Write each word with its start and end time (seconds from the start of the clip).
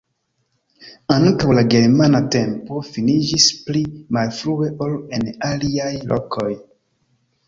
Ankaŭ 1.15 1.49
la 1.57 1.63
germana 1.73 2.21
tempo 2.35 2.79
finiĝis 2.87 3.45
pli 3.67 3.81
malfrue 4.17 4.71
ol 4.87 4.97
en 5.19 5.29
aliaj 5.51 5.91
lokoj. 6.13 6.47